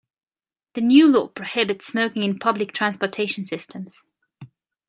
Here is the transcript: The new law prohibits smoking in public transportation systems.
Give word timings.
The 0.73 0.81
new 0.81 1.07
law 1.07 1.27
prohibits 1.27 1.85
smoking 1.85 2.23
in 2.23 2.39
public 2.39 2.73
transportation 2.73 3.45
systems. 3.45 4.03